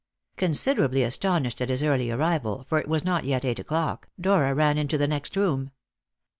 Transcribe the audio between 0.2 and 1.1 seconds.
Considerably